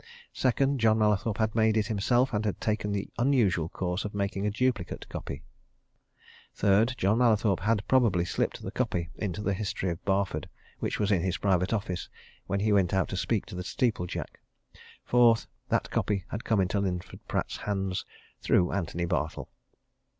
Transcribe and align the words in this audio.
Second: 0.33 0.79
John 0.79 0.97
Mallathorpe 0.97 1.37
had 1.37 1.53
made 1.53 1.77
it 1.77 1.85
himself 1.85 2.33
and 2.33 2.43
had 2.43 2.59
taken 2.59 2.91
the 2.91 3.07
unusual 3.19 3.69
course 3.69 4.03
of 4.03 4.15
making 4.15 4.47
a 4.47 4.49
duplicate 4.49 5.07
copy. 5.09 5.43
Third: 6.55 6.95
John 6.97 7.19
Mallathorpe 7.19 7.59
had 7.59 7.87
probably 7.87 8.25
slipped 8.25 8.63
the 8.63 8.71
copy 8.71 9.11
into 9.15 9.43
the 9.43 9.53
History 9.53 9.91
of 9.91 10.03
Barford 10.03 10.49
which 10.79 10.99
was 10.99 11.11
in 11.11 11.21
his 11.21 11.37
private 11.37 11.71
office 11.71 12.09
when 12.47 12.61
he 12.61 12.73
went 12.73 12.95
out 12.95 13.09
to 13.09 13.15
speak 13.15 13.45
to 13.45 13.55
the 13.55 13.63
steeple 13.63 14.07
jack. 14.07 14.39
Fourth: 15.05 15.45
that 15.69 15.91
copy 15.91 16.25
had 16.29 16.43
come 16.43 16.59
into 16.61 16.79
Linford 16.79 17.19
Pratt's 17.27 17.57
hands 17.57 18.03
through 18.41 18.71
Antony 18.71 19.05
Bartle. 19.05 19.49